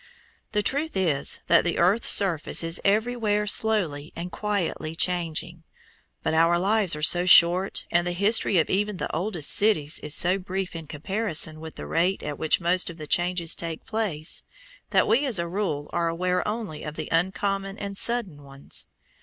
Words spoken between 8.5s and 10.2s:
of even the oldest cities is